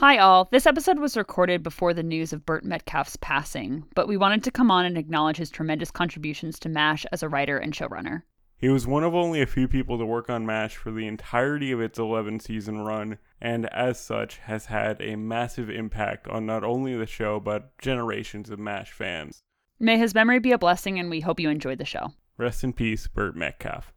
[0.00, 0.46] Hi, all.
[0.52, 4.50] This episode was recorded before the news of Burt Metcalfe's passing, but we wanted to
[4.50, 8.20] come on and acknowledge his tremendous contributions to MASH as a writer and showrunner.
[8.58, 11.72] He was one of only a few people to work on MASH for the entirety
[11.72, 16.62] of its 11 season run, and as such has had a massive impact on not
[16.62, 19.44] only the show, but generations of MASH fans.
[19.80, 22.12] May his memory be a blessing, and we hope you enjoyed the show.
[22.36, 23.94] Rest in peace, Burt Metcalf.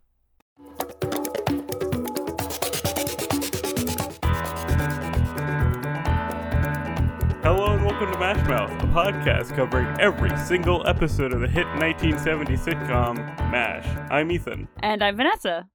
[7.99, 13.17] Welcome to Mash Mouth, a podcast covering every single episode of the hit 1970 sitcom
[13.51, 13.85] MASH.
[14.09, 14.69] I'm Ethan.
[14.81, 15.67] And I'm Vanessa.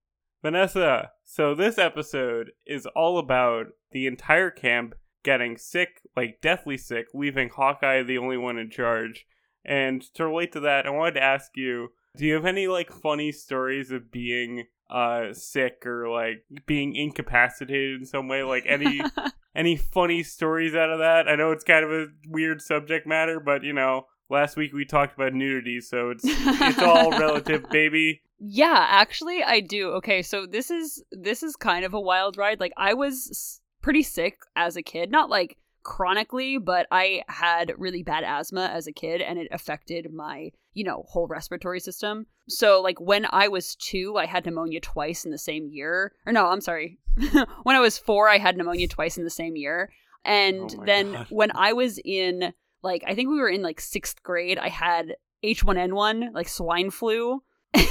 [0.42, 7.09] Vanessa, so this episode is all about the entire camp getting sick, like deathly sick,
[7.12, 9.27] leaving Hawkeye the only one in charge.
[9.62, 12.91] And to relate to that, I wanted to ask you, do you have any like
[12.91, 18.42] funny stories of being uh sick or like being incapacitated in some way?
[18.42, 19.00] Like any
[19.56, 21.28] any funny stories out of that?
[21.28, 24.84] I know it's kind of a weird subject matter, but you know, last week we
[24.84, 28.22] talked about nudity, so it's it's all relative, baby.
[28.38, 29.91] Yeah, actually I do.
[29.92, 32.60] Okay, so this is this is kind of a wild ride.
[32.60, 38.02] Like I was pretty sick as a kid, not like chronically, but I had really
[38.02, 42.27] bad asthma as a kid and it affected my, you know, whole respiratory system.
[42.48, 46.12] So like when I was 2, I had pneumonia twice in the same year.
[46.27, 46.98] Or no, I'm sorry.
[47.62, 49.91] when I was 4, I had pneumonia twice in the same year.
[50.25, 51.27] And Oh then God.
[51.31, 55.14] when I was in like I think we were in like 6th grade, I had
[55.44, 57.42] H1N1, like swine flu.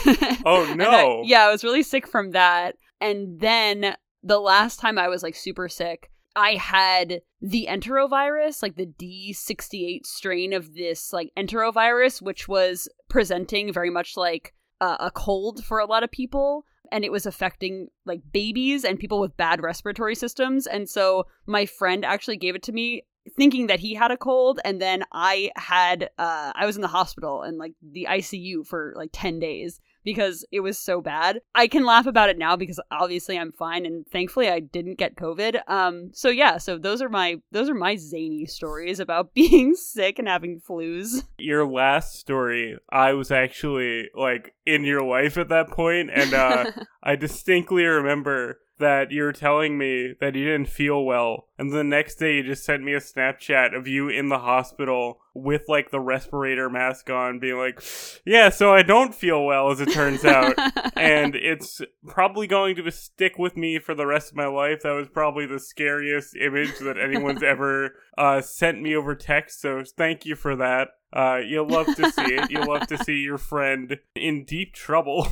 [0.46, 1.22] Oh, And I- no.
[1.26, 2.76] yeah, I was really sick from that.
[3.00, 8.78] And then the last time I was like super sick, I had the enterovirus, like
[8.78, 15.12] the D68 strain of this like enterovirus, which was presenting very much like uh, a
[15.12, 16.64] cold for a lot of people.
[16.90, 20.68] And it was affecting like babies and people with bad respiratory systems.
[20.68, 23.04] And so my friend actually gave it to me
[23.36, 26.90] thinking that he had a cold and then i had uh i was in the
[26.90, 31.42] hospital and like the icu for like 10 days because it was so bad.
[31.56, 35.16] I can laugh about it now because obviously i'm fine and thankfully i didn't get
[35.16, 35.62] covid.
[35.68, 40.20] Um so yeah so those are my those are my zany stories about being sick
[40.20, 41.24] and having flus.
[41.38, 46.72] Your last story, I was actually like in your life at that point, and uh,
[47.04, 51.84] I distinctly remember that you were telling me that you didn't feel well, and the
[51.84, 55.90] next day you just sent me a Snapchat of you in the hospital with like
[55.90, 57.82] the respirator mask on, being like,
[58.26, 60.56] "Yeah, so I don't feel well, as it turns out."
[60.98, 64.82] and it's probably going to stick with me for the rest of my life.
[64.84, 69.62] That was probably the scariest image that anyone's ever uh, sent me over text.
[69.62, 70.90] So thank you for that.
[71.16, 72.50] Uh, you'll love to see it.
[72.50, 75.26] You'll love to see your friend in deep trouble.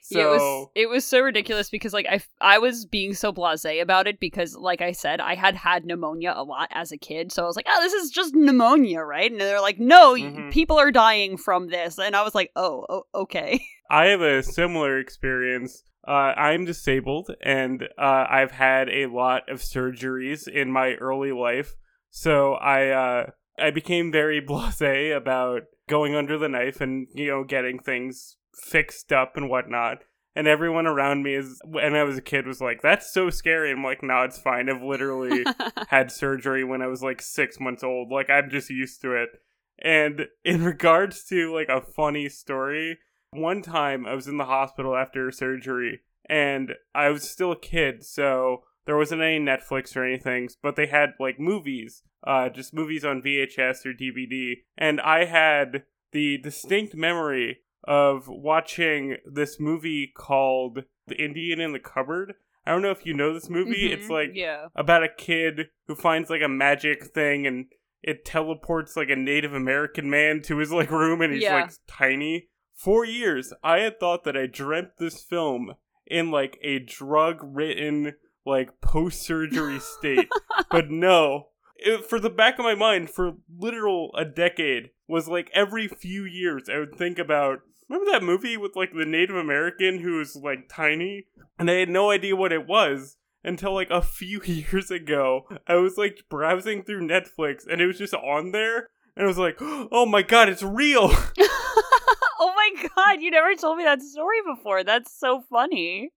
[0.00, 3.32] so Yeah, it was it was so ridiculous because like I I was being so
[3.32, 6.96] blasé about it because like I said I had had pneumonia a lot as a
[6.96, 10.14] kid so I was like oh this is just pneumonia right and they're like no
[10.14, 10.50] Mhm.
[10.52, 13.60] people are dying from this and I was like oh, oh okay
[13.90, 15.82] I have a similar experience.
[16.08, 21.74] Uh, I'm disabled, and uh, I've had a lot of surgeries in my early life.
[22.10, 23.26] So I uh,
[23.58, 29.12] I became very blasé about going under the knife and you know getting things fixed
[29.12, 30.04] up and whatnot.
[30.34, 33.70] And everyone around me is when I was a kid was like, "That's so scary."
[33.70, 34.68] I'm like, "No, it's fine.
[34.68, 35.44] I've literally
[35.88, 38.10] had surgery when I was like six months old.
[38.10, 39.30] Like I'm just used to it."
[39.78, 42.98] And in regards to like a funny story,
[43.30, 48.04] one time I was in the hospital after surgery and I was still a kid,
[48.04, 53.04] so there wasn't any Netflix or anything, but they had like movies, uh, just movies
[53.04, 54.54] on VHS or DVD.
[54.76, 61.78] And I had the distinct memory of watching this movie called The Indian in the
[61.78, 62.34] Cupboard.
[62.66, 63.92] I don't know if you know this movie.
[63.92, 67.66] It's Mhm, like yeah about a kid who finds like a magic thing and
[68.02, 71.54] it teleports like a Native American man to his like room and he's Yeah.
[71.60, 72.48] like tiny.
[72.74, 75.74] For years, I had thought that I dreamt this film
[76.08, 80.28] in like a drug written like post surgery state.
[80.70, 81.48] but no.
[81.78, 86.24] It, for the back of my mind, for literal a decade, was like every few
[86.24, 90.36] years I would think about remember that movie with like the Native American who was
[90.36, 91.26] like tiny?
[91.58, 95.48] And I had no idea what it was until like a few years ago.
[95.66, 98.88] I was like browsing through Netflix and it was just on there.
[99.16, 101.10] And I was like, oh my god, it's real!
[102.40, 106.10] oh my god you never told me that story before that's so funny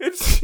[0.00, 0.42] it's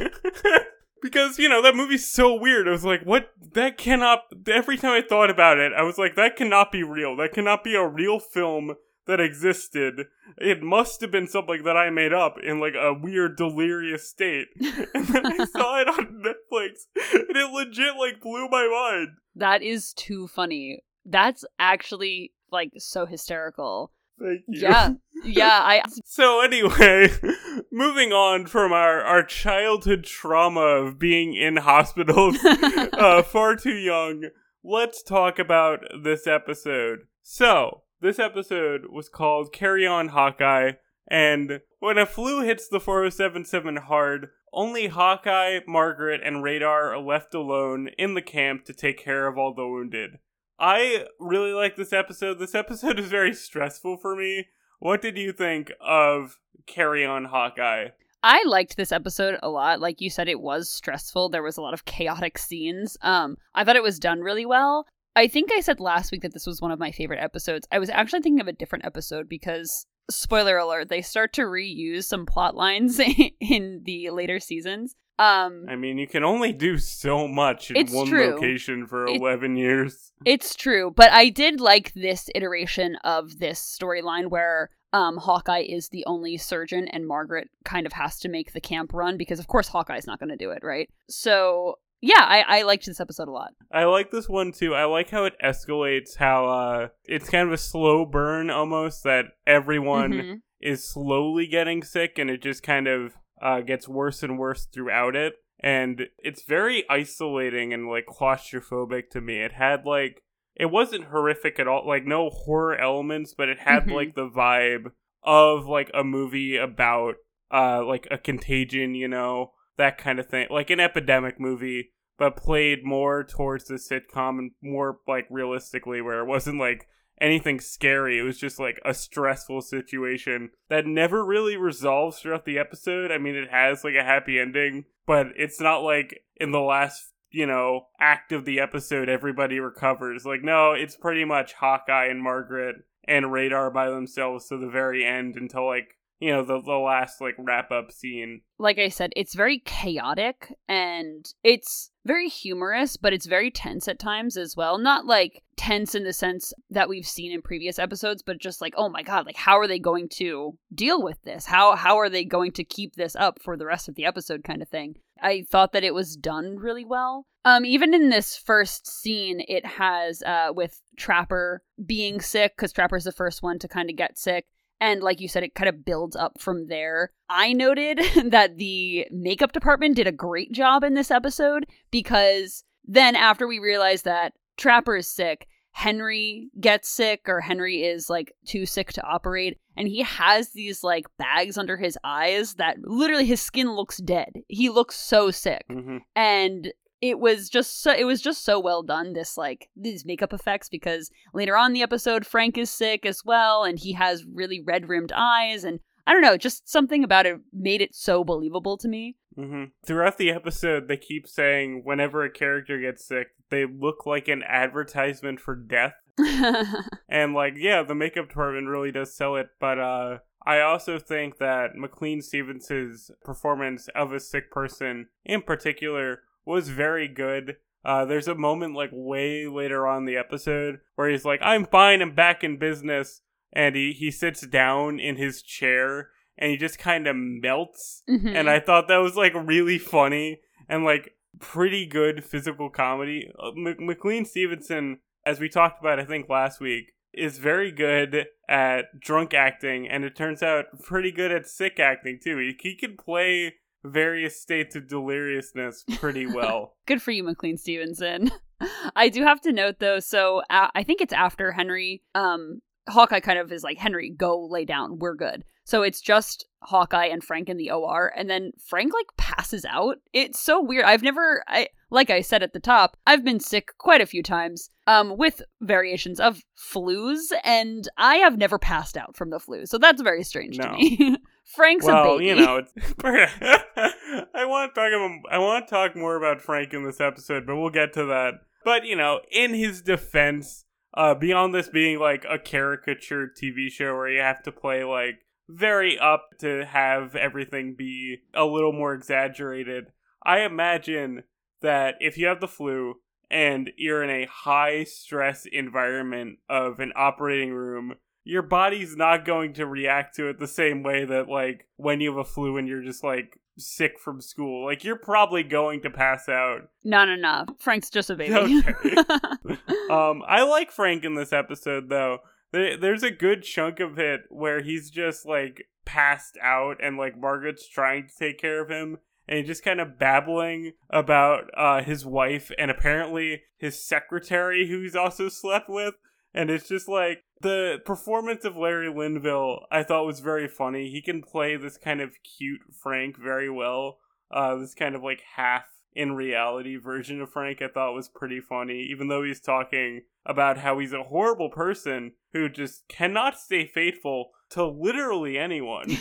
[1.03, 2.69] because you know that movie's so weird.
[2.69, 3.31] I was like, what?
[3.55, 4.21] That cannot.
[4.47, 7.17] Every time I thought about it, I was like, that cannot be real.
[7.17, 8.75] That cannot be a real film
[9.09, 10.07] that existed.
[10.37, 14.49] It must have been something that I made up in like a weird delirious state.
[14.95, 19.09] And then I saw it on Netflix and it legit like blew my mind.
[19.35, 20.85] That is too funny.
[21.05, 23.93] That's actually like so hysterical.
[24.21, 24.61] Thank you.
[24.61, 24.93] Yeah.
[25.25, 27.11] Yeah, I So anyway,
[27.73, 34.31] moving on from our, our childhood trauma of being in hospitals uh, far too young,
[34.63, 37.01] let's talk about this episode.
[37.23, 40.73] So, this episode was called Carry On Hawkeye,
[41.11, 47.35] and when a flu hits the 4077 hard, only Hawkeye, Margaret, and Radar are left
[47.35, 50.19] alone in the camp to take care of all the wounded.
[50.59, 52.39] I really like this episode.
[52.39, 54.47] This episode is very stressful for me.
[54.81, 57.89] What did you think of Carry On Hawkeye?
[58.23, 59.81] I liked this episode a lot.
[59.81, 61.29] Like you said, it was stressful.
[61.29, 62.97] There was a lot of chaotic scenes.
[63.01, 64.87] Um, I thought it was done really well.
[65.15, 67.67] I think I said last week that this was one of my favorite episodes.
[67.71, 72.05] I was actually thinking of a different episode because spoiler alert, they start to reuse
[72.05, 73.01] some plot lines
[73.41, 74.95] in the later seasons.
[75.19, 78.33] Um I mean, you can only do so much in one true.
[78.35, 80.13] location for It- 11 years.
[80.25, 85.91] It's true, but I did like this iteration of this storyline where um, Hawkeye is
[85.91, 89.47] the only surgeon and Margaret kind of has to make the camp run because, of
[89.47, 90.89] course, Hawkeye's not going to do it, right?
[91.11, 93.53] So, yeah, I, I liked this episode a lot.
[93.71, 94.75] I like this one too.
[94.75, 99.27] I like how it escalates, how uh, it's kind of a slow burn almost that
[99.47, 100.41] everyone Mhm.
[100.61, 103.13] is slowly getting sick and it just kind of
[103.43, 105.35] uh, gets worse and worse throughout it.
[105.61, 109.41] And it's very isolating and like claustrophobic to me.
[109.41, 110.23] It had like,
[110.55, 113.93] it wasn't horrific at all, like no horror elements, but it had Mhm.
[113.95, 114.93] like the vibe
[115.23, 117.17] of like a movie about
[117.53, 120.47] uh like a contagion, you know, that kind of thing.
[120.51, 126.21] Like an epidemic movie, but played more towards the sitcom and more like realistically where
[126.21, 126.87] it wasn't like
[127.21, 128.19] anything scary.
[128.19, 133.11] It was just like a stressful situation that never really resolves throughout the episode.
[133.11, 137.13] I mean, it has like a happy ending, but it's not like in the last,
[137.31, 140.25] you know, act of the episode everybody recovers.
[140.25, 142.77] Like, no, it's pretty much Hawkeye and Margaret
[143.07, 147.21] and Radar by themselves to the very end until like, you know, the, the last
[147.21, 148.41] like wrap up scene.
[148.59, 154.01] Like I said, it's very chaotic and it's very humorous, but it's very tense at
[154.01, 154.79] times as well.
[154.79, 158.75] Not like tense in the sense that we've seen in previous episodes, but just like,
[158.77, 161.47] oh my god, like how are they going to deal with this?
[161.47, 164.43] How how are they going to keep this up for the rest of the episode
[164.43, 164.97] kind of thing?
[165.23, 167.27] I thought that it was done really well.
[167.45, 173.05] Um, even in this first scene, it has uh with Trapper being sick because Trapper's
[173.05, 174.47] the first one to kind of get sick.
[174.81, 177.11] And like you said, it kind of builds up from there.
[177.29, 183.17] I noted that the makeup department did a great job in this episode because then
[183.17, 188.67] after we realize that Trapper is sick, Henry gets sick or Henry is like too
[188.67, 193.41] sick to operate and he has these like bags under his eyes that literally his
[193.41, 194.33] skin looks dead.
[194.49, 198.83] He looks so sick hmm and it was just so it was just so well
[198.83, 203.07] done this like these makeup effects because later on in the episode frank is sick
[203.07, 207.05] as well and he has really red rimmed eyes and i don't know just something
[207.05, 211.83] about it made it so believable to me hmm Throughout the episode, they keep saying
[211.85, 215.95] whenever a character gets sick, they look like an advertisement for death.
[217.09, 221.39] And like, yeah, the makeup department really does sell it, but uh I also think
[221.39, 227.57] that McLean Stevenson's performance of a sick person in particular was very good.
[227.85, 231.65] Uh, there's a moment like way later on in the episode where he's like, "I'm
[231.65, 233.23] fine, I'm back in business,"
[233.53, 238.03] and he he sits down in his chair and he just kind of melts.
[238.09, 238.35] Mhm.
[238.35, 243.31] And I thought that was like really funny and like pretty good physical comedy.
[243.39, 248.27] Uh, M- McLean Stevenson, as we talked about, I think last week, is very good
[248.49, 252.37] at drunk acting, and it turns out pretty good at sick acting too.
[252.39, 253.55] He, he can play
[253.85, 256.75] various states of deliriousness pretty well.
[256.87, 258.31] good for you mclean stevenson.
[258.97, 263.21] I do have to note though so uh, i think it's after henry um hawkeye
[263.21, 264.99] kind of is like henry go lay down.
[264.99, 265.45] We're good.
[265.65, 269.99] So it's just hawkeye and frank in the or and then frank like passes out.
[270.13, 270.85] It's so weird.
[270.85, 274.23] I've never i like i said at the top i've been sick quite a few
[274.23, 279.65] times um with variations of flus and i have never passed out from the flu
[279.65, 281.17] so that's very strange to me
[281.55, 282.63] frank's a well, baby you know,
[283.05, 287.47] I want to talk about, I want to talk more about Frank in this episode,
[287.47, 288.35] but we'll get to that.
[288.65, 290.65] But you know, in his defense,
[290.95, 295.21] uh, beyond this being like a caricature TV show where you have to play like
[295.49, 299.93] very up to have everything be a little more exaggerated,
[300.25, 301.25] I imagine
[301.63, 302.97] that if you have the flu
[303.31, 307.95] and you're in a high stress environment of an operating room,
[308.29, 312.11] your body's not going to react to it the same way that like when you
[312.11, 314.67] have a flu and you're just like sick from school.
[314.67, 316.69] Like you're probably going to pass out.
[316.85, 317.47] No, no, no.
[317.59, 318.35] Frank's just a baby.
[318.35, 318.97] Okay.
[319.91, 322.19] um, I like Frank in this episode though.
[322.53, 327.67] There's a good chunk of it where he's just like passed out and like Margaret's
[327.67, 332.51] trying to take care of him and just kind of babbling about uh, his wife
[332.59, 335.95] and apparently his secretary who he's also slept with.
[336.35, 340.91] And it's just like the performance of Larry Linville, I thought was very funny.
[340.91, 343.99] He can play this kind of cute Frank very well.
[344.31, 345.65] Uh, this kind of like half
[345.95, 350.59] in reality version of Frank, I thought was pretty funny, even though he's talking about
[350.59, 355.97] how he's a horrible person who just cannot stay faithful to literally anyone.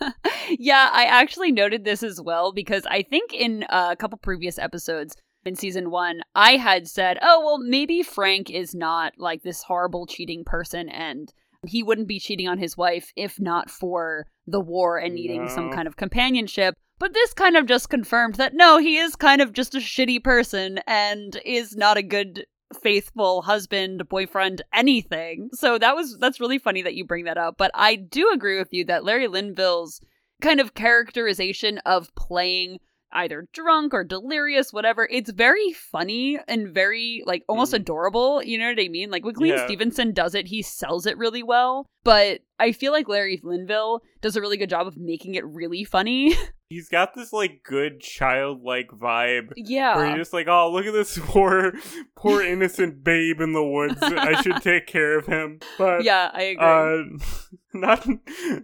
[0.58, 4.58] yeah, I actually noted this as well because I think in uh, a couple previous
[4.58, 9.62] episodes in season one, I had said, oh, well, maybe Frank is not like this
[9.62, 11.32] horrible cheating person and
[11.66, 15.48] he wouldn't be cheating on his wife if not for the war and needing no.
[15.48, 16.74] some kind of companionship.
[16.98, 20.22] But this kind of just confirmed that no, he is kind of just a shitty
[20.22, 22.46] person and is not a good
[22.80, 25.50] faithful husband, boyfriend, anything.
[25.52, 27.56] So that was that's really funny that you bring that up.
[27.58, 30.00] But I do agree with you that Larry Linville's
[30.40, 32.78] kind of characterization of playing
[33.12, 35.08] either drunk or delirious, whatever.
[35.10, 37.76] It's very funny and very like almost mm.
[37.76, 38.42] adorable.
[38.42, 39.10] You know what I mean?
[39.10, 39.64] Like when Clean yeah.
[39.66, 41.86] Stevenson does it, he sells it really well.
[42.04, 45.84] But I feel like Larry Linville does a really good job of making it really
[45.84, 46.36] funny.
[46.72, 49.52] He's got this like good childlike vibe.
[49.56, 49.96] Yeah.
[49.96, 51.72] Where you're just like, oh, look at this poor,
[52.16, 53.98] poor innocent babe in the woods.
[54.00, 55.60] I should take care of him.
[55.78, 56.64] But yeah, I agree.
[56.64, 58.06] Uh, not,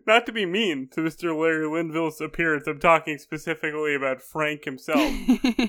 [0.06, 1.38] not to be mean to Mr.
[1.38, 2.66] Larry Linville's appearance.
[2.66, 5.12] I'm talking specifically about Frank himself.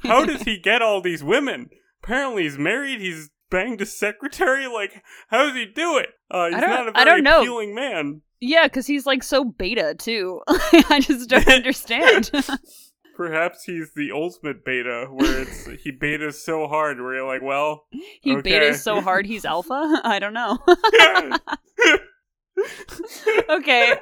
[0.04, 1.70] How does he get all these women?
[2.02, 3.02] Apparently, he's married.
[3.02, 4.68] He's banged a secretary.
[4.68, 6.10] Like, how does he do it?
[6.32, 7.42] Uh, he's not a very I don't know.
[7.42, 8.22] appealing man.
[8.42, 10.42] Yeah, because he's like so beta too.
[10.48, 12.32] I just don't understand.
[13.16, 17.86] Perhaps he's the ultimate beta, where it's he betas so hard, where you're like, well,
[18.22, 18.50] he okay.
[18.50, 20.02] betas so hard he's alpha.
[20.06, 20.58] I don't know.
[23.50, 23.98] okay.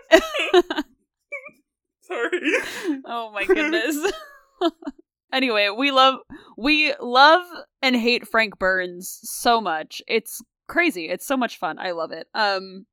[2.01, 2.51] Sorry.
[3.05, 3.97] Oh my goodness.
[5.31, 6.19] Anyway, we love
[6.57, 7.45] we love
[7.81, 10.01] and hate Frank Burns so much.
[10.07, 11.09] It's crazy.
[11.09, 11.79] It's so much fun.
[11.79, 12.27] I love it.
[12.33, 12.85] Um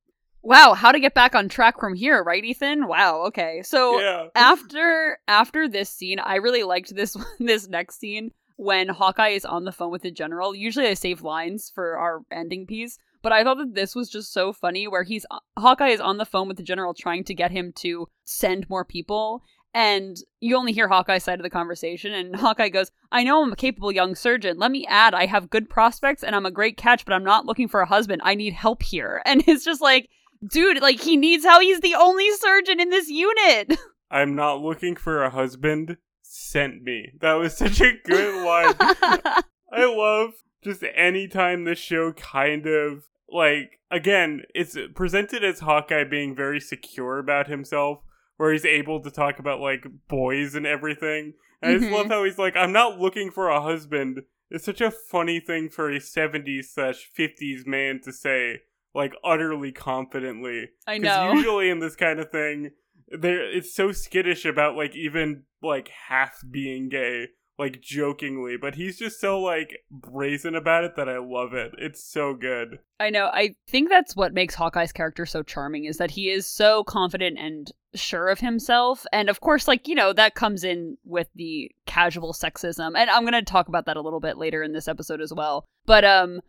[0.45, 2.87] Wow, how to get back on track from here, right, Ethan?
[2.87, 3.63] Wow, okay.
[3.63, 4.27] So yeah.
[4.35, 9.65] after after this scene, I really liked this this next scene when Hawkeye is on
[9.65, 10.55] the phone with the general.
[10.55, 14.31] Usually I save lines for our ending piece, but I thought that this was just
[14.31, 15.25] so funny where he's
[15.57, 18.85] Hawkeye is on the phone with the general trying to get him to send more
[18.85, 19.41] people
[19.75, 23.51] and you only hear Hawkeye's side of the conversation, and Hawkeye goes, I know I'm
[23.51, 24.57] a capable young surgeon.
[24.57, 27.45] Let me add, I have good prospects and I'm a great catch, but I'm not
[27.45, 28.21] looking for a husband.
[28.23, 29.21] I need help here.
[29.35, 30.07] And it's just like,
[30.49, 33.77] dude, like he needs how he's the only surgeon in this unit.
[34.11, 35.97] I'm not looking for a husband.
[36.21, 37.11] Sent me.
[37.19, 38.75] That was such a good line.
[39.73, 46.33] I love just anytime the show kind of like again, it's presented as Hawkeye being
[46.33, 47.99] very secure about himself,
[48.37, 51.33] where he's able to talk about like boys and everything.
[51.61, 51.77] And mm-hmm.
[51.77, 52.11] I just love mm-hmm.
[52.11, 54.21] how he's like, I'm not looking for a husband.
[54.49, 58.61] It's such a funny thing for a 70s slash 50s man to say
[58.93, 60.69] like utterly confidently.
[60.87, 61.33] I know.
[61.33, 62.71] Usually in this kind of thing,
[63.07, 67.27] there it's so skittish about like even like half being gay,
[67.57, 71.73] like jokingly, but he's just so like brazen about it that I love it.
[71.77, 72.79] It's so good.
[72.99, 73.29] I know.
[73.33, 77.37] I think that's what makes Hawkeye's character so charming is that he is so confident
[77.39, 79.05] and sure of himself.
[79.13, 82.97] And of course, like, you know, that comes in with the casual sexism.
[82.97, 85.33] And I'm going to talk about that a little bit later in this episode as
[85.33, 85.65] well.
[85.85, 86.41] But um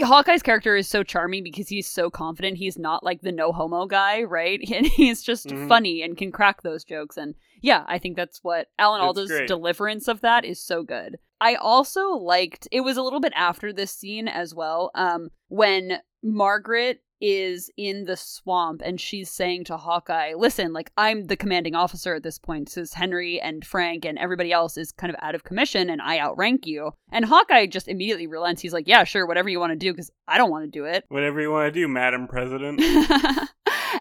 [0.00, 2.58] Hawkeye's character is so charming because he's so confident.
[2.58, 4.60] He's not like the no homo guy, right?
[4.74, 5.68] And he's just mm-hmm.
[5.68, 7.16] funny and can crack those jokes.
[7.16, 11.18] And yeah, I think that's what Alan Alda's deliverance of that is so good.
[11.40, 15.98] I also liked it was a little bit after this scene as well, um, when
[16.22, 21.74] Margaret is in the swamp and she's saying to Hawkeye, listen, like I'm the commanding
[21.74, 25.34] officer at this point, says Henry and Frank and everybody else is kind of out
[25.34, 26.90] of commission and I outrank you.
[27.10, 28.60] And Hawkeye just immediately relents.
[28.60, 30.84] He's like, yeah, sure, whatever you want to do, because I don't want to do
[30.84, 31.04] it.
[31.08, 32.82] Whatever you want to do, Madam President.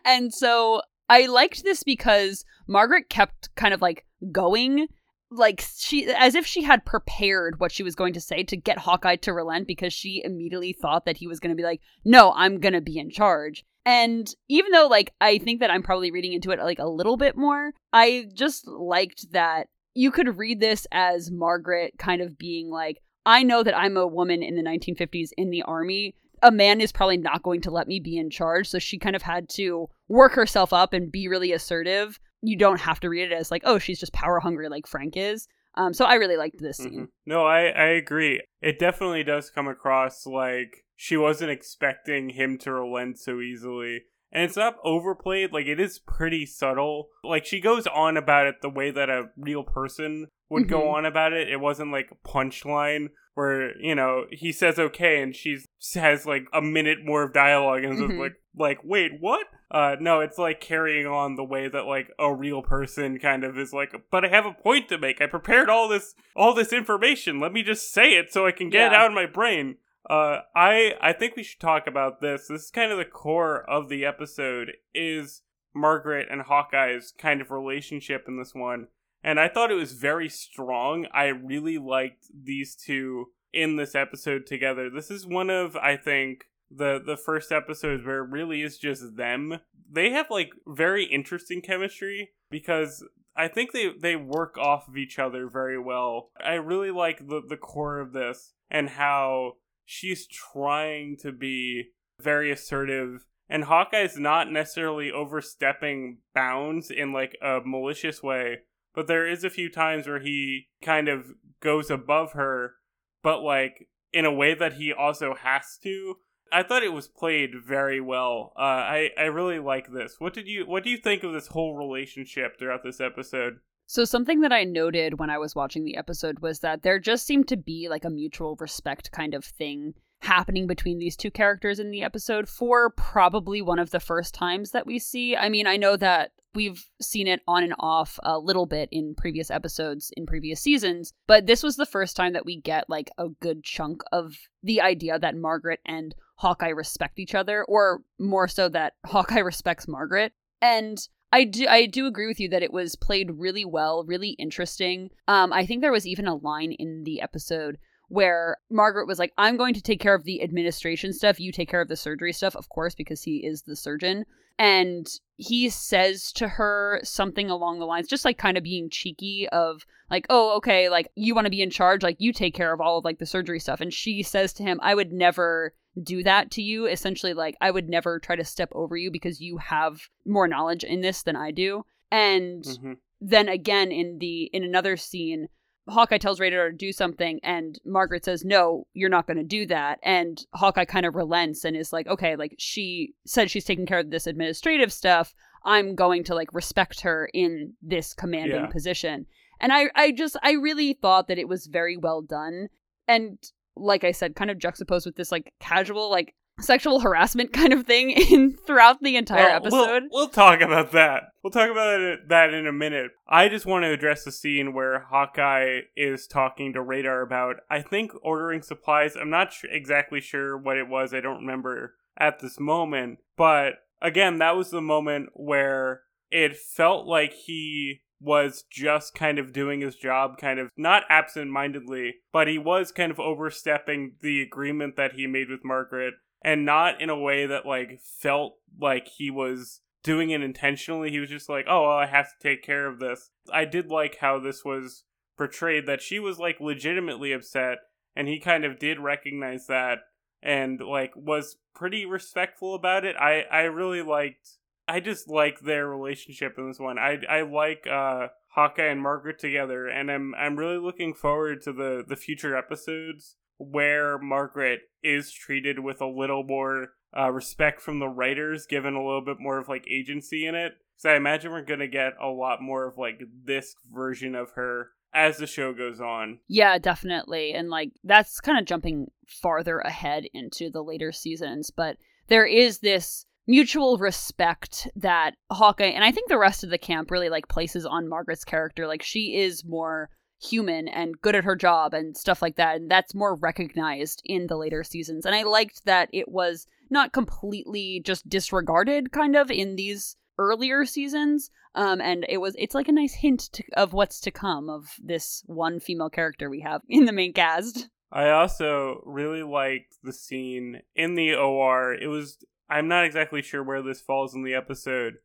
[0.06, 4.88] and so I liked this because Margaret kept kind of like going
[5.34, 8.78] like she as if she had prepared what she was going to say to get
[8.78, 12.34] Hawkeye to relent because she immediately thought that he was going to be like, "No,
[12.36, 16.12] I'm going to be in charge." And even though like I think that I'm probably
[16.12, 20.60] reading into it like a little bit more, I just liked that you could read
[20.60, 24.63] this as Margaret kind of being like, "I know that I'm a woman in the
[24.63, 26.16] 1950s in the army.
[26.42, 28.68] a man is probably not going to let me be in charge.
[28.68, 32.20] So she kind of had to work herself up and be really assertive.
[32.44, 35.18] You don't have to read it as like, oh, she's just power hungry like Frank
[35.18, 35.48] is.
[35.76, 36.92] Um, so I really liked this scene.
[36.92, 37.04] Mm-hmm.
[37.26, 38.42] No, I, I agree.
[38.62, 44.04] It definitely does come across like she wasn't expecting him to relent so easily.
[44.32, 47.08] And it's not overplayed, like it is pretty subtle.
[47.24, 50.94] Like she goes on about it the way that a real person would go Mhm.
[50.94, 51.50] on about it.
[51.50, 55.58] It wasn't like a punchline where, you know, he says okay and she
[55.96, 58.20] has like a minute more of dialogue and it's Mhm.
[58.20, 59.48] like like, wait, what?
[59.72, 63.58] Uh no, it's like carrying on the way that like a real person kind of
[63.58, 65.20] is like, but I have a point to make.
[65.22, 67.40] I prepared all this all this information.
[67.40, 69.78] Let me just say it so I can get it out of my brain.
[70.10, 72.48] Uh, I I think we should talk about this.
[72.50, 74.74] This is kind of the core of the episode.
[74.94, 75.42] Is
[75.74, 78.90] Margaret and Hawkeye's kind of relationship in this one,
[79.24, 81.08] and I thought it was very strong.
[81.13, 84.89] I really liked these two in this episode together.
[84.89, 89.15] This is one of I think the the first episodes where it really is just
[89.15, 89.60] them.
[89.89, 95.20] They have like very interesting chemistry because I think they they work off of each
[95.20, 96.32] other very well.
[96.44, 99.53] I really like the the core of this and how
[99.86, 101.89] she's trying to be
[102.20, 108.60] very assertive and Hawkeye's not necessarily overstepping bounds in like a malicious way,
[108.94, 112.76] but there is a few times where he kind of goes above her,
[113.22, 116.16] but like in a way that he also has to.
[116.52, 118.54] I thought it was played very well.
[118.56, 120.20] Uh, I I really like this.
[120.20, 123.60] What did you What do you think of this whole relationship throughout this episode?
[123.86, 127.26] So something that I noted when I was watching the episode was that there just
[127.26, 131.80] seemed to be like a mutual respect kind of thing happening between these two characters
[131.80, 135.36] in the episode for probably one of the first times that we see.
[135.36, 139.16] I mean, I know that we've seen it on and off a little bit in
[139.16, 143.10] previous episodes in previous seasons, but this was the first time that we get like
[143.18, 148.48] a good chunk of the idea that Margaret and Hawkeye respect each other or more
[148.48, 150.34] so that Hawkeye respects Margaret.
[150.62, 150.98] And
[151.32, 155.10] I do I do agree with you that it was played really well, really interesting.
[155.28, 159.34] Um, I think there was even a line in the episode where Margaret was like,
[159.38, 161.40] "I'm going to take care of the administration stuff.
[161.40, 164.26] You take care of the surgery stuff, of course, because he is the surgeon."
[164.60, 169.48] And he says to her something along the lines, just like kind of being cheeky
[169.50, 172.72] of like, "Oh, okay, like you want to be in charge, like you take care
[172.72, 175.74] of all of like the surgery stuff." And she says to him, "I would never."
[176.02, 179.39] do that to you essentially like i would never try to step over you because
[179.39, 182.98] you have more knowledge in this than i do and Mhm.
[183.22, 185.50] then again in the in another scene
[185.89, 189.65] hawkeye tells radar to do something and margaret says no you're not going to do
[189.65, 190.00] that.
[190.04, 194.00] And hawkeye kind of relents and is like okay like she said she's taking care
[194.00, 195.34] of this administrative stuff.
[195.65, 198.67] I'm going to like respect her in this commanding Yeah.
[198.67, 199.26] position.
[199.60, 202.69] And i i just i really thought that it was very well done.
[203.08, 203.38] And
[203.76, 207.86] like I said, kind of juxtaposed with this like casual like sexual harassment kind of
[207.86, 210.04] thing in throughout the entire Well, we'll- episode.
[210.12, 211.23] We'll, talk about that.
[211.43, 213.12] We'll talk about that in a minute.
[213.28, 217.82] I just want to address the scene where Hawkeye is talking to Radar about, I
[217.82, 219.15] think, ordering supplies.
[219.15, 221.13] I'm not su- exactly sure what it was.
[221.13, 223.19] I don't remember at this moment.
[223.36, 229.52] But again, that was the moment where it felt like he was just kind of
[229.52, 234.41] doing his job, kind of not absent mindedly, but he was kind of overstepping the
[234.41, 239.08] agreement that he made with Margaret and not in a way that like felt like
[239.08, 241.10] he was doing it intentionally.
[241.10, 243.89] He was just like, "Oh, well, I have to take care of this." I did
[243.89, 245.03] like how this was
[245.38, 247.79] portrayed that she was like legitimately upset
[248.15, 249.99] and he kind of did recognize that
[250.41, 253.15] and like was pretty respectful about it.
[253.15, 256.99] I I really liked I just like their relationship in this one.
[256.99, 261.73] I I like uh Hawkeye and Margaret together and I'm I'm really looking forward to
[261.73, 268.00] the the future episodes where Margaret is treated with a little more uh, respect from
[268.00, 270.74] the writers, given a little bit more of like agency in it.
[270.98, 274.92] So I imagine we're gonna get a lot more of like this version of her
[275.13, 276.39] as the show goes on.
[276.48, 277.54] Yeah, definitely.
[277.54, 282.80] And like that's kind of jumping farther ahead into the later seasons, but there is
[282.80, 287.48] this mutual respect that Hawkeye and I think the rest of the camp really like
[287.48, 288.88] places on Margaret's character.
[288.88, 290.10] Like she is more
[290.43, 294.47] human and good at her job and stuff like that and that's more recognized in
[294.47, 299.49] the later seasons and i liked that it was not completely just disregarded kind of
[299.49, 303.93] in these earlier seasons um and it was it's like a nice hint to, of
[303.93, 308.29] what's to come of this one female character we have in the main cast I
[308.29, 311.95] also really liked the scene in the OR.
[311.95, 312.38] It was
[312.69, 315.15] I'm not exactly sure where this falls in the episode,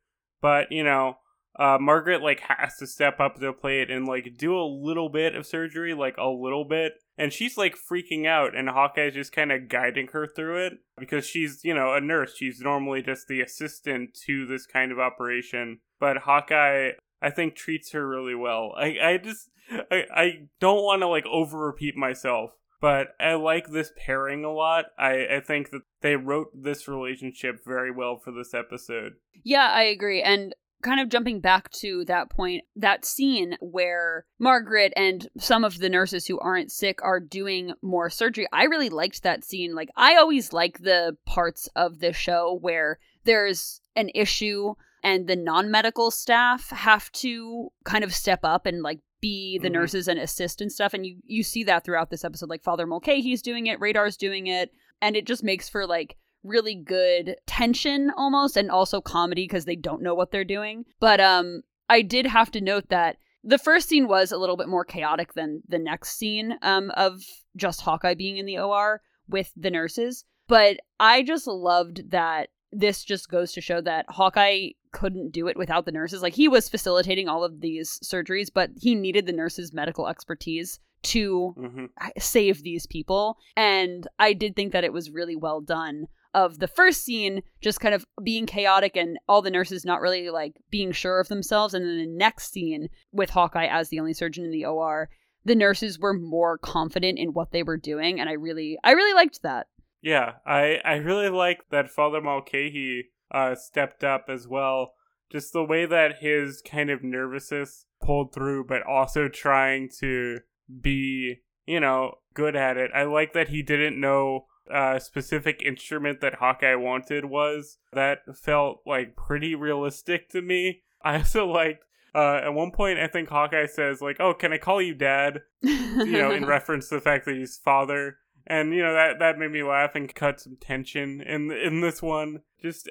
[0.41, 1.19] but you know,
[1.59, 5.09] uh, Margaret like has to step up to the plate and like do a little
[5.09, 9.33] bit of surgery, like a little bit, and she's like freaking out, and Hawkeye's just
[9.33, 12.35] kind of guiding her through it because she's you know a nurse.
[12.37, 16.91] She's normally just the assistant to this kind of operation, but Hawkeye
[17.21, 18.73] I think treats her really well.
[18.77, 19.51] I I just
[19.91, 22.53] I I don't want to like over repeat myself.
[22.81, 24.85] But I like this pairing a lot.
[24.97, 29.15] I, I think that they wrote this relationship very well for this episode.
[29.43, 30.23] Yeah, I agree.
[30.23, 35.79] And kind of jumping back to that point, that scene where Margaret and some of
[35.79, 38.47] the nurses who aren't sick are doing more surgery.
[38.53, 39.75] I really liked that scene.
[39.75, 45.37] Like, I always like the parts of the show where there's an issue and the
[45.37, 49.75] non medical staff have to kind of step up and like be the mm-hmm.
[49.75, 50.95] nurses and assist and stuff.
[50.95, 52.49] And you, you see that throughout this episode.
[52.49, 54.71] Like, Father Mulcahy's doing it, Radar's doing it.
[55.01, 59.77] And it just makes for like really good tension almost and also comedy because they
[59.77, 60.85] don't know what they're doing.
[61.01, 64.69] But um I did have to note that the first scene was a little bit
[64.69, 67.23] more chaotic than the next scene um of
[67.57, 70.25] just Hawkeye being in the OR with the nurses.
[70.47, 75.57] But I just loved that this just goes to show that Hawkeye couldn't do it
[75.57, 76.23] without the nurses.
[76.23, 80.79] Like he was facilitating all of these surgeries, but he needed the nurses' medical expertise
[81.03, 81.85] to mm-hmm.
[82.19, 83.39] save these people.
[83.57, 87.81] And I did think that it was really well done of the first scene just
[87.81, 91.75] kind of being chaotic and all the nurses not really like being sure of themselves
[91.75, 95.09] and then the next scene with Hawkeye as the only surgeon in the OR
[95.45, 99.15] the nurses were more confident in what they were doing and I really I really
[99.15, 99.67] liked that.
[100.03, 104.93] Yeah, I I really like that Father Mulcahy uh stepped up as well.
[105.31, 110.39] Just the way that his kind of nervousness pulled through but also trying to
[110.81, 111.37] be,
[111.67, 112.91] you know, good at it.
[112.95, 117.79] I like that he didn't know uh, specific instrument that Hawkeye wanted was.
[117.93, 120.83] That felt like pretty realistic to me.
[121.03, 124.59] I also liked uh, at one point, I think Hawkeye says like, "Oh, can I
[124.59, 128.83] call you Dad?" you know, in reference to the fact that he's father, and you
[128.83, 132.41] know that that made me laugh and cut some tension in in this one.
[132.61, 132.91] Just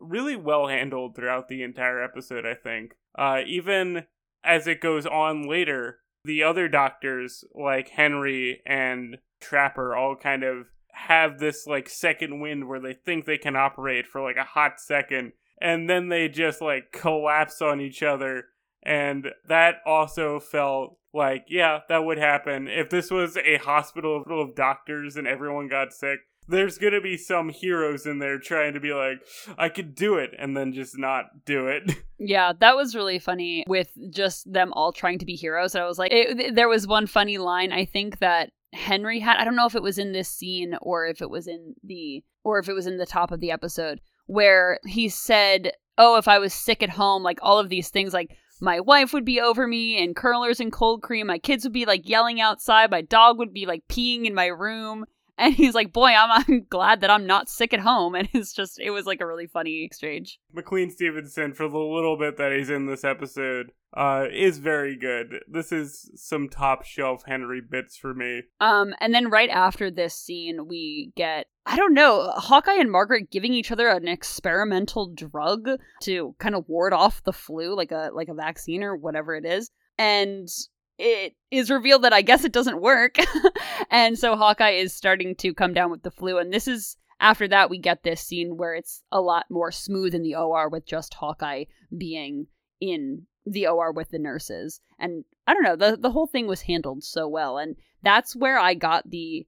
[0.00, 2.46] really well handled throughout the entire episode.
[2.46, 4.06] I think, uh, even
[4.42, 10.66] as it goes on later, the other doctors like Henry and Trapper all kind of
[10.94, 14.80] have this like second wind where they think they can operate for like a hot
[14.80, 18.44] second and then they just like collapse on each other.
[18.82, 22.68] And that also felt like yeah that would happen.
[22.68, 27.16] If this was a hospital full of doctors and everyone got sick there's gonna be
[27.16, 29.18] some heroes in there trying to be like
[29.58, 31.90] i could do it and then just not do it.
[32.16, 35.86] Yeah that was really funny with just them all trying to be heroes and i
[35.86, 39.38] was like it, there was one funny line i think that Henry had.
[39.38, 42.22] I don't know if it was in this scene or if it was in the
[42.42, 46.28] or if it was in the top of the episode where he said, "Oh, if
[46.28, 49.40] I was sick at home, like all of these things like my wife would be
[49.40, 53.02] over me and curlers and cold cream, my kids would be like yelling outside, my
[53.02, 55.04] dog would be like peeing in my room."
[55.36, 58.52] And he's like, "Boy, I'm, I'm glad that I'm not sick at home." And it's
[58.52, 60.38] just it was like a really funny exchange.
[60.52, 65.40] McLean Stevenson for the little bit that he's in this episode uh, is very good.
[65.48, 68.42] This is some top shelf Henry bits for me.
[68.60, 73.30] Um, and then right after this scene, we get I don't know Hawkeye and Margaret
[73.30, 75.68] giving each other an experimental drug
[76.02, 79.44] to kind of ward off the flu, like a like a vaccine or whatever it
[79.44, 80.48] is, and
[80.98, 83.16] it is revealed that I guess it doesn't work,
[83.90, 87.48] and so Hawkeye is starting to come down with the flu, and this is after
[87.48, 90.86] that we get this scene where it's a lot more smooth in the OR with
[90.86, 91.64] just Hawkeye
[91.96, 92.46] being
[92.80, 94.80] in the OR with the nurses.
[94.98, 98.58] And I don't know, the the whole thing was handled so well and that's where
[98.58, 99.46] I got the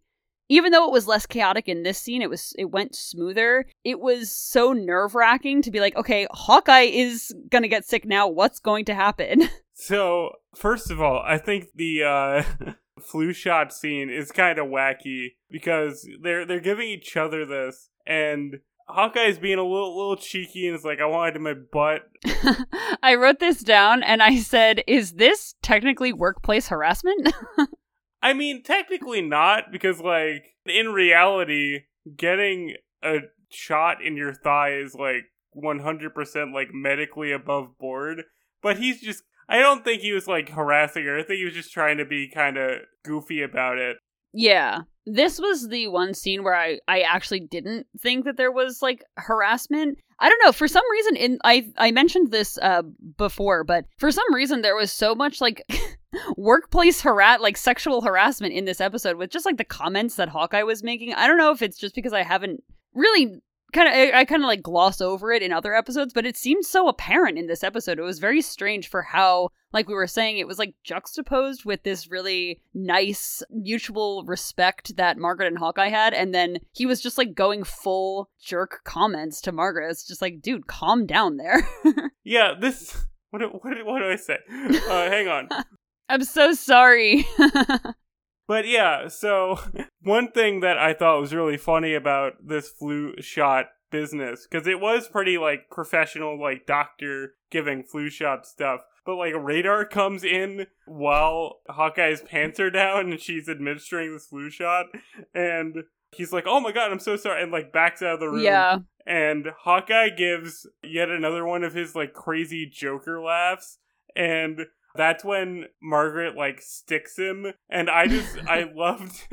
[0.49, 3.67] even though it was less chaotic in this scene, it was it went smoother.
[3.85, 8.29] It was so nerve-wracking to be like, okay, Hawkeye is to get sick now.
[8.29, 9.49] What's going to happen?
[9.79, 12.43] So, first of all, I think the uh
[13.01, 18.61] flu shot scene is kind of wacky because they're they're giving each other this and
[18.89, 22.09] Hawkeye's being a little little cheeky and it's like, I wanted in my butt.
[23.03, 27.35] I wrote this down and I said, Is this technically workplace harassment?
[28.23, 31.81] I mean, technically not, because like in reality,
[32.17, 33.19] getting a
[33.51, 38.23] shot in your thigh is like 100% like medically above board.
[38.63, 41.19] But he's just I don't think he was like harassing her.
[41.19, 43.99] I think he was just trying to be kind of goofy about it.
[44.33, 44.81] Yeah.
[45.07, 49.05] This was the one scene where I, I actually didn't think that there was like
[49.17, 49.99] harassment.
[50.19, 52.83] I don't know, for some reason in I I mentioned this uh
[53.17, 55.63] before, but for some reason there was so much like
[56.37, 60.65] workplace harass like sexual harassment in this episode with just like the comments that Hawkeye
[60.65, 61.15] was making.
[61.15, 62.63] I don't know if it's just because I haven't
[62.95, 63.41] really
[63.73, 66.37] kind of I, I kind of like gloss over it in other episodes, but it
[66.37, 67.99] seemed so apparent in this episode.
[67.99, 71.83] It was very strange for how, like we were saying, it was like juxtaposed with
[71.83, 77.19] this really nice mutual respect that Margaret and Hawkeye had, and then he was just
[77.19, 79.91] like going full jerk comments to Margaret.
[79.91, 81.69] It's just like, dude, calm down there.
[82.25, 83.07] yeah, this.
[83.31, 84.39] What do, what, what do I say?
[84.49, 85.49] Uh, hang on.
[86.09, 87.27] I'm so sorry.
[88.47, 89.59] But yeah, so
[90.03, 94.81] one thing that I thought was really funny about this flu shot business, because it
[94.81, 98.81] was pretty like professional, like doctor giving flu shot stuff.
[99.05, 104.51] But like radar comes in while Hawkeye's pants are down and she's administering this flu
[104.51, 104.87] shot,
[105.35, 108.29] and he's like, "Oh my god, I'm so sorry," and like backs out of the
[108.29, 108.43] room.
[108.43, 108.79] Yeah.
[109.09, 113.79] And Hawkeye gives yet another one of his like crazy Joker laughs,
[114.17, 119.29] and that's when Margaret like sticks him, and I just I loved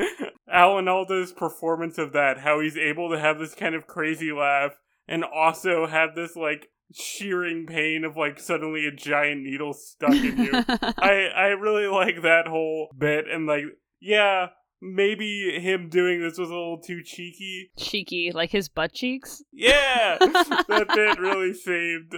[0.50, 2.40] Alan Alda's performance of that.
[2.40, 4.74] How he's able to have this kind of crazy laugh
[5.08, 10.38] and also have this like shearing pain of like suddenly a giant needle stuck in
[10.38, 10.52] you.
[10.98, 13.64] I I really like that whole bit, and like
[14.00, 14.48] yeah,
[14.84, 17.72] maybe him doing this was a little too cheeky.
[17.78, 19.42] Cheeky, like his butt cheeks.
[19.52, 22.12] Yeah, that bit really saved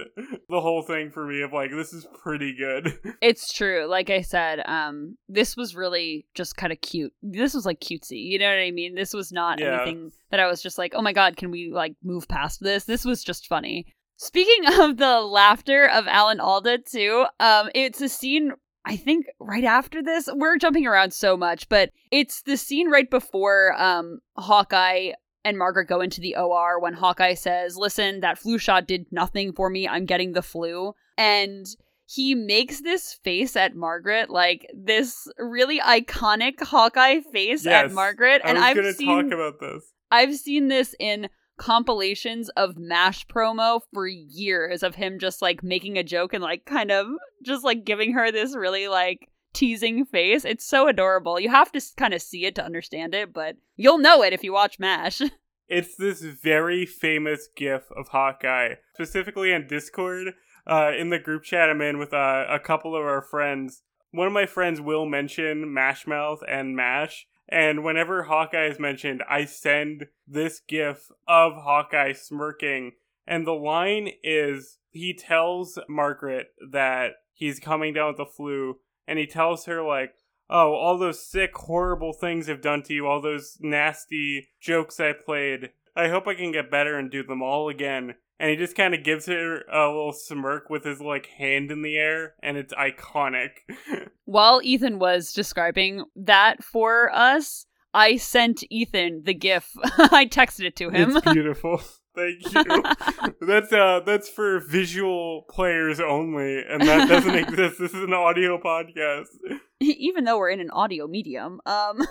[0.48, 1.42] the whole thing for me.
[1.42, 2.98] Of like, this is pretty good.
[3.22, 3.86] It's true.
[3.86, 7.12] Like I said, um, this was really just kind of cute.
[7.22, 8.22] This was like cutesy.
[8.22, 8.94] You know what I mean?
[8.94, 9.76] This was not Yeah.
[9.82, 12.84] anything that I was just like, oh my god, can we like move past this?
[12.84, 13.86] This was just funny.
[14.16, 18.52] Speaking of the laughter of Alan Alda too, um, it's a scene
[18.86, 20.28] I think right after this.
[20.32, 25.12] We're jumping around so much, but it's the scene right before um Hawkeye
[25.44, 29.52] and Margaret go into the OR when Hawkeye says, "Listen, that flu shot did nothing
[29.52, 29.86] for me.
[29.88, 31.66] I'm getting the flu." And
[32.08, 37.92] he makes this face at Margaret, like this really iconic Hawkeye face at Yes.
[37.92, 39.92] Margaret, I and was I've gonna seen talk about this.
[40.12, 45.96] I've seen this in compilations of MASH promo for years of him just like making
[45.96, 47.06] a joke and like kind of
[47.44, 50.44] just like giving her this really like teasing face.
[50.44, 51.40] It's so adorable.
[51.40, 54.44] You have to kind of see it to understand it, but you'll know it if
[54.44, 55.22] you watch MASH.
[55.68, 60.34] It's this very famous GIF of Hawkeye, specifically on Discord.
[60.64, 63.82] Uh, in the group chat I'm in with uh, a couple of our friends.
[64.12, 69.44] One of my friends will mention Mashmouth and Mash, and whenever Hawkeye is mentioned, I
[69.44, 72.92] send this GIF of Hawkeye smirking,
[73.26, 79.18] and the line is he tells Margaret that he's coming down with the flu, and
[79.18, 80.14] he tells her like,
[80.48, 85.12] oh, all those sick, horrible things I've done to you, all those nasty jokes I
[85.12, 85.70] played.
[85.94, 88.14] I hope I can get better and do them all again.
[88.38, 91.82] And he just kind of gives her a little smirk with his like hand in
[91.82, 93.50] the air, and it's iconic.
[94.26, 99.70] While Ethan was describing that for us, I sent Ethan the GIF.
[99.98, 101.16] I texted it to him.
[101.16, 101.80] it's beautiful.
[102.14, 102.82] Thank you.
[103.46, 107.78] that's uh that's for visual players only, and that doesn't exist.
[107.78, 109.26] This is an audio podcast.
[109.80, 111.60] even though we're in an audio medium.
[111.66, 112.06] Um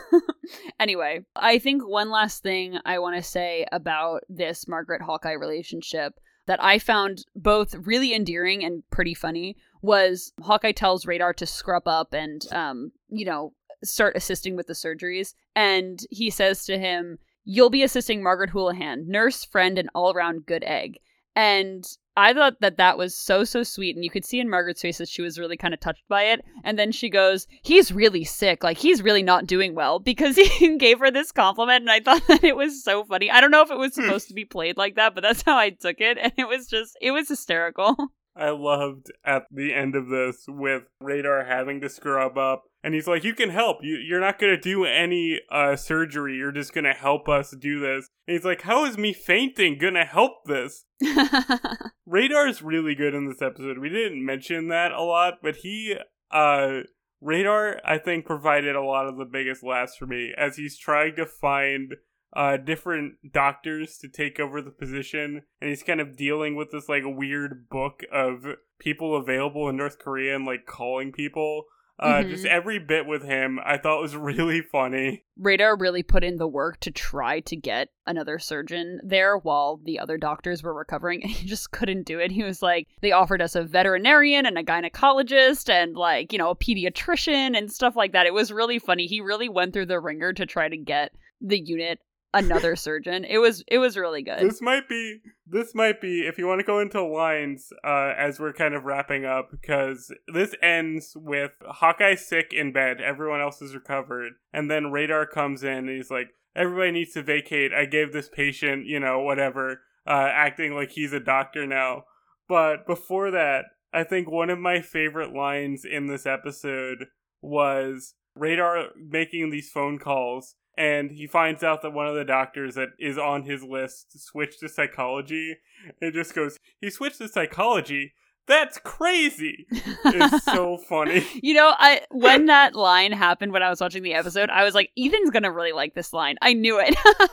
[0.79, 6.19] anyway, I think one last thing I want to say about this Margaret Hawkeye relationship
[6.47, 11.87] that I found both really endearing and pretty funny was Hawkeye tells Radar to scrub
[11.87, 13.53] up and um you know
[13.83, 19.05] start assisting with the surgeries and he says to him you'll be assisting Margaret Houlihan,
[19.07, 20.97] nurse, friend and all-around good egg.
[21.35, 21.85] And
[22.17, 24.97] I thought that that was so so sweet, and you could see in Margaret's face
[24.99, 26.45] that she was really kind of touched by it.
[26.63, 28.63] And then she goes, "He's really sick.
[28.63, 32.25] Like he's really not doing well," because he gave her this compliment, and I thought
[32.27, 33.29] that it was so funny.
[33.29, 34.03] I don't know if it was hmm.
[34.03, 36.67] supposed to be played like that, but that's how I took it, and it was
[36.67, 37.95] just it was hysterical.
[38.37, 43.07] I loved at the end of this with Radar having to scrub up, and he's
[43.07, 43.79] like, "You can help.
[43.81, 46.37] You, you're not gonna do any uh, surgery.
[46.37, 50.05] You're just gonna help us do this." And he's like, "How is me fainting gonna
[50.05, 50.85] help this?"
[52.05, 53.79] Radar is really good in this episode.
[53.79, 55.95] We didn't mention that a lot, but he,
[56.29, 56.81] uh,
[57.21, 61.15] Radar, I think, provided a lot of the biggest laughs for me as he's trying
[61.15, 61.95] to find
[62.35, 66.87] uh, different doctors to take over the position, and he's kind of dealing with this
[66.87, 68.45] like weird book of
[68.79, 71.63] people available in North Korea and like calling people.
[71.97, 72.29] Uh, Mhm.
[72.29, 75.23] Just every bit with him, I thought was really funny.
[75.37, 79.99] Radar really put in the work to try to get another surgeon there while the
[79.99, 82.31] other doctors were recovering, and he just couldn't do it.
[82.31, 86.49] He was like, they offered us a veterinarian and a gynecologist and, like, you know,
[86.49, 88.25] a pediatrician and stuff like that.
[88.25, 89.07] It was really funny.
[89.07, 91.99] He really went through the wringer to try to get the unit
[92.35, 93.25] another surgeon.
[93.25, 94.39] It was it was really good.
[94.39, 98.39] This might be this might be if you want to go into lines uh, as
[98.39, 103.61] we're kind of wrapping up because this ends with Hawkeye sick in bed, everyone else
[103.61, 107.73] is recovered, and then Radar comes in and he's like, "Everybody needs to vacate.
[107.73, 112.03] I gave this patient, you know, whatever." uh, acting like he's a doctor now.
[112.47, 117.05] But before that, I think one of my favorite lines in this episode
[117.41, 122.75] was Radar making these phone calls, and he finds out that one of the doctors
[122.75, 125.57] that is on his list switched to psychology.
[126.01, 128.13] It just goes, he switched to psychology.
[128.47, 129.65] That's crazy.
[129.71, 131.25] It's so funny.
[131.41, 134.75] You know, I when that line happened when I was watching the episode, I was
[134.75, 136.35] like, Ethan's gonna really like this line.
[136.41, 136.95] I knew it.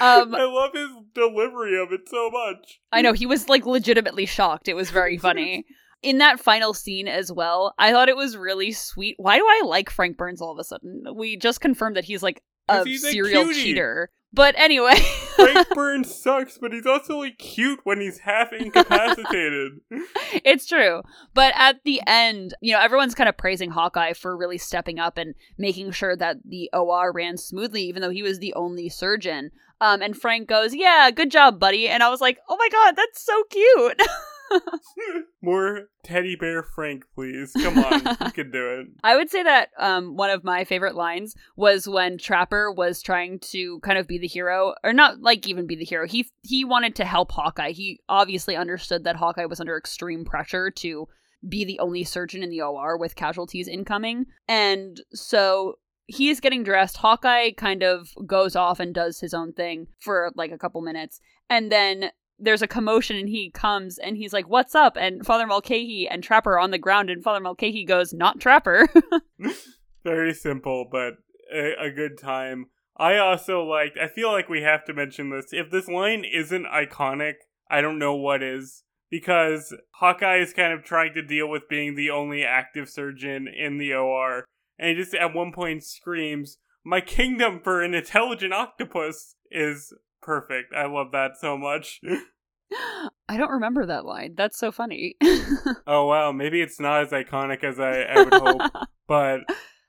[0.00, 2.80] um, I love his delivery of it so much.
[2.90, 4.68] I know he was like legitimately shocked.
[4.68, 5.66] It was very funny.
[6.02, 9.14] In that final scene as well, I thought it was really sweet.
[9.18, 11.04] Why do I like Frank Burns all of a sudden?
[11.14, 14.10] We just confirmed that he's like a serial a cheater.
[14.34, 14.94] But anyway,
[15.36, 19.72] Frank Burns sucks, but he's also like cute when he's half incapacitated.
[20.42, 21.02] it's true.
[21.34, 25.18] But at the end, you know, everyone's kind of praising Hawkeye for really stepping up
[25.18, 29.50] and making sure that the OR ran smoothly, even though he was the only surgeon.
[29.82, 32.96] Um, and Frank goes, "Yeah, good job, buddy." And I was like, "Oh my god,
[32.96, 34.00] that's so cute."
[35.42, 37.52] More teddy bear Frank, please.
[37.52, 38.86] Come on, you can do it.
[39.02, 43.38] I would say that um, one of my favorite lines was when Trapper was trying
[43.50, 46.06] to kind of be the hero, or not like even be the hero.
[46.06, 47.72] He he wanted to help Hawkeye.
[47.72, 51.08] He obviously understood that Hawkeye was under extreme pressure to
[51.48, 56.62] be the only surgeon in the OR with casualties incoming, and so he is getting
[56.62, 56.98] dressed.
[56.98, 61.20] Hawkeye kind of goes off and does his own thing for like a couple minutes.
[61.48, 64.96] And then there's a commotion and he comes and he's like, What's up?
[64.98, 68.88] And Father Mulcahy and Trapper are on the ground and Father Mulcahy goes, Not Trapper.
[70.04, 71.14] Very simple, but
[71.52, 72.66] a, a good time.
[72.96, 75.46] I also liked, I feel like we have to mention this.
[75.52, 77.34] If this line isn't iconic,
[77.70, 78.84] I don't know what is.
[79.10, 83.76] Because Hawkeye is kind of trying to deal with being the only active surgeon in
[83.76, 84.46] the OR.
[84.78, 89.92] And he just at one point screams, My kingdom for an intelligent octopus is
[90.22, 90.74] perfect.
[90.74, 92.00] I love that so much.
[93.28, 94.34] I don't remember that line.
[94.36, 95.16] That's so funny.
[95.86, 98.72] oh wow, maybe it's not as iconic as I, I would hope.
[99.08, 99.40] but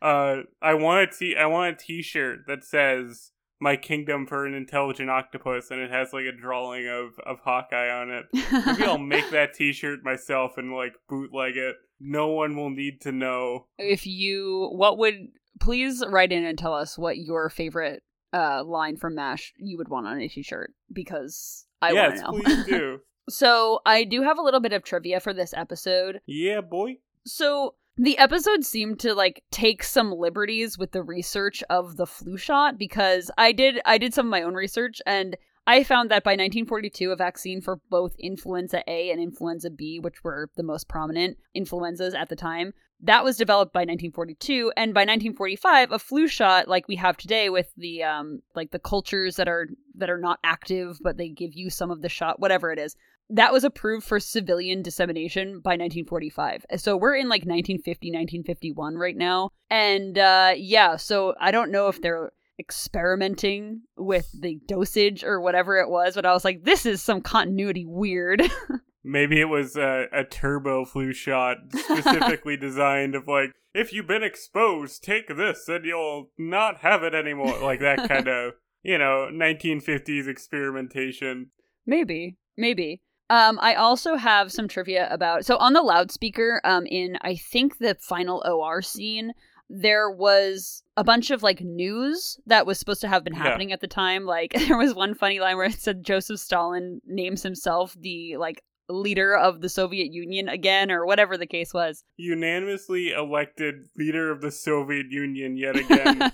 [0.01, 4.53] uh, I want a t- I want a T-shirt that says "My Kingdom for an
[4.53, 8.25] Intelligent Octopus" and it has like a drawing of of Hawkeye on it.
[8.33, 11.75] Maybe I'll make that T-shirt myself and like bootleg it.
[11.99, 13.67] No one will need to know.
[13.77, 15.29] If you, what would
[15.61, 19.89] please write in and tell us what your favorite uh, line from MASH you would
[19.89, 22.55] want on a t-shirt because I yes, want to know.
[22.55, 22.99] please do.
[23.29, 26.21] so I do have a little bit of trivia for this episode.
[26.25, 26.97] Yeah, boy.
[27.25, 32.37] So the episode seemed to like take some liberties with the research of the flu
[32.37, 36.23] shot because I did I did some of my own research and I found that
[36.23, 40.89] by 1942 a vaccine for both influenza A and influenza B, which were the most
[40.89, 46.27] prominent influenzas at the time, that was developed by 1942 and by 1945 a flu
[46.27, 50.17] shot like we have today with the um like the cultures that are that are
[50.17, 52.95] not active but they give you some of the shot whatever it is
[53.29, 59.17] that was approved for civilian dissemination by 1945 so we're in like 1950 1951 right
[59.17, 59.49] now.
[59.69, 65.79] And uh yeah so i don't know if they're experimenting with the dosage or whatever
[65.79, 68.43] it was but i was like this is some continuity weird
[69.03, 74.23] Maybe it was a, a turbo flu shot specifically designed of like, if you've been
[74.23, 77.59] exposed, take this and you'll not have it anymore.
[77.61, 81.51] Like that kind of, you know, 1950s experimentation.
[81.85, 83.01] Maybe, maybe.
[83.29, 85.45] Um, I also have some trivia about.
[85.45, 89.33] So on the loudspeaker, um, in I think the final OR scene,
[89.69, 93.73] there was a bunch of like news that was supposed to have been happening yeah.
[93.73, 94.25] at the time.
[94.25, 98.61] Like there was one funny line where it said Joseph Stalin names himself the like
[98.89, 102.03] leader of the Soviet Union again, or whatever the case was.
[102.17, 106.31] Unanimously elected leader of the Soviet Union yet again.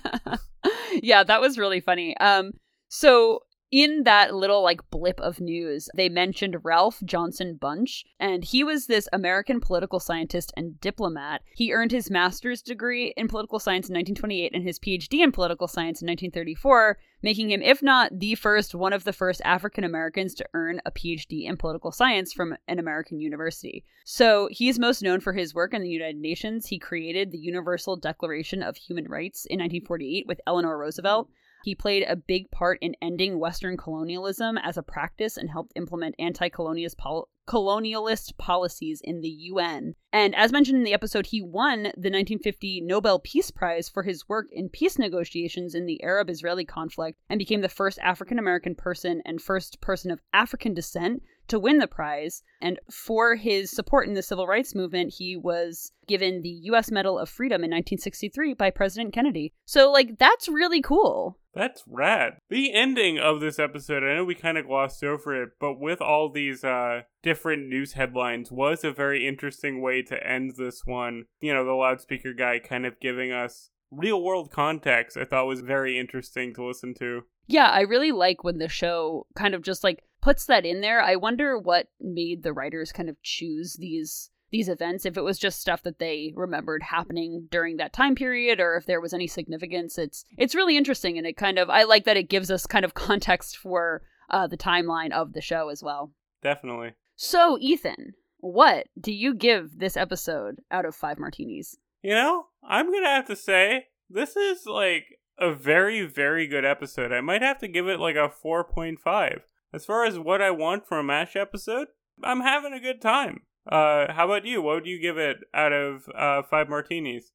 [1.02, 2.16] yeah, that was really funny.
[2.18, 2.52] Um,
[2.88, 8.64] so in that little like blip of news, they mentioned Ralph Johnson Bunche, and he
[8.64, 11.42] was this American political scientist and diplomat.
[11.54, 15.68] He earned his master's degree in political science in 1928 and his PhD in political
[15.68, 20.34] science in 1934, making him, if not the first, one of the first African Americans
[20.34, 23.84] to earn a PhD in political science from an American university.
[24.04, 26.66] So he's most known for his work in the United Nations.
[26.66, 31.28] He created the Universal Declaration of Human Rights in 1948 with Eleanor Roosevelt.
[31.62, 36.14] He played a big part in ending Western colonialism as a practice and helped implement
[36.18, 39.94] anti colonialist policies in the UN.
[40.12, 44.28] And as mentioned in the episode, he won the 1950 Nobel Peace Prize for his
[44.28, 48.74] work in peace negotiations in the Arab Israeli conflict and became the first African American
[48.74, 52.42] person and first person of African descent to win the prize.
[52.60, 56.90] And for his support in the civil rights movement, he was given the U.S.
[56.90, 59.52] Medal of Freedom in 1963 by President Kennedy.
[59.64, 61.38] So, like, that's really cool.
[61.54, 62.34] That's rad.
[62.48, 66.00] The ending of this episode, I know we kind of glossed over it, but with
[66.00, 71.24] all these uh, different news headlines, was a very interesting way to end this one.
[71.40, 75.60] You know, the loudspeaker guy kind of giving us real world context, I thought was
[75.60, 77.22] very interesting to listen to.
[77.46, 81.00] Yeah, I really like when the show kind of just like puts that in there.
[81.00, 85.38] I wonder what made the writers kind of choose these these events if it was
[85.38, 89.26] just stuff that they remembered happening during that time period or if there was any
[89.26, 89.96] significance.
[89.98, 92.84] It's it's really interesting and it kind of i like that it gives us kind
[92.84, 96.12] of context for uh, the timeline of the show as well.
[96.42, 96.94] Definitely.
[97.16, 101.76] So ethan what do you give this episode out of five martinis?
[102.02, 105.04] You know i'm gonna have to say this is like
[105.38, 107.12] a very very good episode.
[107.12, 109.42] I might have to give it like a 4.5
[109.72, 111.88] as far as what i want from a mash episode
[112.22, 114.62] i'm having a good time uh, how about you?
[114.62, 117.32] What would you give it out of uh, five martinis?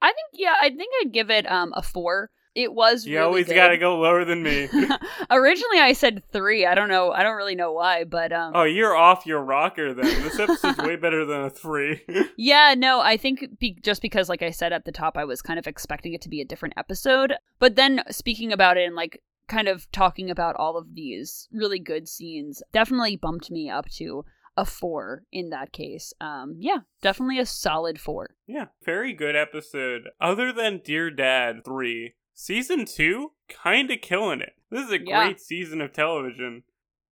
[0.00, 2.30] I think yeah, I think I'd give it um a four.
[2.54, 3.06] It was.
[3.06, 3.54] You really always good.
[3.54, 4.68] gotta go lower than me.
[5.30, 6.66] Originally, I said three.
[6.66, 7.12] I don't know.
[7.12, 8.52] I don't really know why, but um.
[8.54, 10.06] Oh, you're off your rocker then.
[10.22, 12.00] This episode's way better than a three.
[12.36, 15.42] yeah, no, I think be- just because, like I said at the top, I was
[15.42, 17.34] kind of expecting it to be a different episode.
[17.58, 21.78] But then speaking about it and like kind of talking about all of these really
[21.78, 24.24] good scenes, definitely bumped me up to
[24.56, 26.12] a four in that case.
[26.20, 28.36] Um, yeah, definitely a solid four.
[28.46, 30.08] Yeah, very good episode.
[30.20, 34.54] Other than Dear Dad 3, season 2, kind of killing it.
[34.70, 35.24] This is a Yeah.
[35.24, 36.64] great season of television.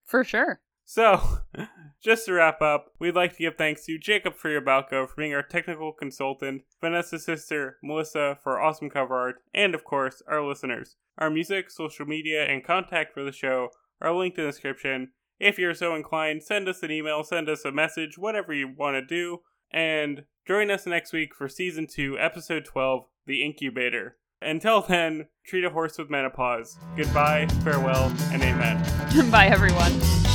[0.05, 0.61] For sure.
[0.85, 1.21] So,
[2.03, 5.43] just to wrap up, we'd like to give thanks to Jacob Friabalco for being our
[5.43, 10.97] technical consultant, Vanessa's sister, Melissa, for awesome cover art, and of course, our listeners.
[11.19, 13.71] Our music, social media, and contact for the show
[14.01, 15.13] are linked in the description.
[15.41, 18.95] If you're so inclined, send us an email, send us a message, whatever you want
[18.95, 19.39] to do,
[19.73, 24.17] and join us next week for season 2, episode 12, The Incubator.
[24.43, 26.77] Until then, treat a horse with menopause.
[26.97, 29.31] Goodbye, farewell, and amen.
[29.31, 30.26] Bye, everyone.